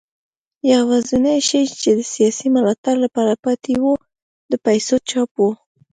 [0.73, 3.85] یوازینی شی چې د سیاسي ملاتړ لپاره پاتې و
[4.51, 5.47] د پیسو چاپ و.